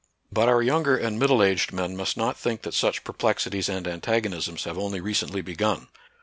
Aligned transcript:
But 0.33 0.49
our 0.49 0.63
younger 0.63 0.97
and 0.97 1.19
middle 1.19 1.43
aged 1.43 1.71
men 1.71 1.95
must 1.95 2.17
not 2.17 2.35
think 2.35 2.63
that 2.63 2.73
such 2.73 3.03
perplexities 3.03 3.69
and 3.69 3.87
antagonisms 3.87 4.63
have 4.63 4.79
only 4.79 4.99
recently 4.99 5.43
begun. 5.43 5.89